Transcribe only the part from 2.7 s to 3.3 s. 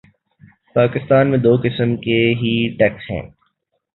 Tax ہیں۔